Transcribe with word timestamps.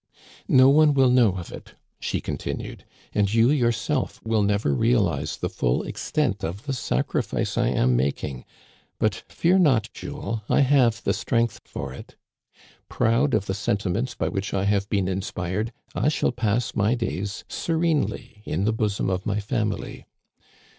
"No 0.47 0.67
one 0.67 0.95
will 0.95 1.11
know 1.11 1.37
of 1.37 1.51
it," 1.51 1.75
she 1.99 2.21
continued," 2.21 2.85
and 3.13 3.31
you 3.31 3.51
yourself 3.51 4.19
will 4.25 4.41
never 4.41 4.73
realize 4.73 5.37
the 5.37 5.47
full 5.47 5.83
extent 5.83 6.43
of 6.43 6.65
the 6.65 6.73
sacrifice 6.73 7.55
I 7.55 7.67
am 7.67 7.95
making, 7.95 8.43
but 8.97 9.13
fear 9.29 9.59
not, 9.59 9.93
Jules, 9.93 10.39
I 10.49 10.61
have 10.61 11.03
the 11.03 11.13
strength 11.13 11.61
for 11.65 11.93
it. 11.93 12.15
Proud 12.89 13.35
of 13.35 13.45
the 13.45 13.53
sentiments 13.53 14.15
by 14.15 14.27
which 14.27 14.55
I 14.55 14.63
have 14.65 14.89
been 14.89 15.07
inspired, 15.07 15.71
I 15.93 16.09
shall 16.09 16.31
pass 16.31 16.73
my 16.75 16.95
days 16.95 17.43
serenely 17.47 18.41
in 18.43 18.63
the 18.65 18.73
bosom 18.73 19.07
of 19.07 19.27
my 19.27 19.39
family. 19.39 20.07